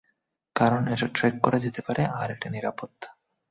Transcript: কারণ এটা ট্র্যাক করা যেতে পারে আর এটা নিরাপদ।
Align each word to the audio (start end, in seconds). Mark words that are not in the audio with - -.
কারণ 0.55 0.81
এটা 0.87 1.07
ট্র্যাক 1.15 1.35
করা 1.41 1.57
যেতে 1.59 1.81
পারে 1.81 2.03
আর 2.19 2.27
এটা 2.31 2.47
নিরাপদ। 2.49 2.91